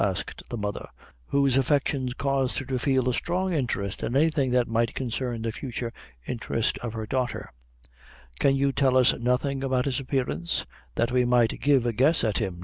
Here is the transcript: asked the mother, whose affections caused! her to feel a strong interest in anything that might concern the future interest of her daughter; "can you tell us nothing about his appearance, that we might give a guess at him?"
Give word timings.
asked 0.03 0.41
the 0.49 0.57
mother, 0.57 0.87
whose 1.27 1.55
affections 1.57 2.15
caused! 2.15 2.57
her 2.57 2.65
to 2.65 2.79
feel 2.79 3.07
a 3.07 3.13
strong 3.13 3.53
interest 3.53 4.01
in 4.01 4.15
anything 4.17 4.49
that 4.49 4.67
might 4.67 4.95
concern 4.95 5.43
the 5.43 5.51
future 5.51 5.93
interest 6.25 6.79
of 6.79 6.93
her 6.93 7.05
daughter; 7.05 7.53
"can 8.39 8.55
you 8.55 8.71
tell 8.71 8.97
us 8.97 9.13
nothing 9.19 9.63
about 9.63 9.85
his 9.85 9.99
appearance, 9.99 10.65
that 10.95 11.11
we 11.11 11.23
might 11.23 11.61
give 11.61 11.85
a 11.85 11.93
guess 11.93 12.23
at 12.23 12.39
him?" 12.39 12.59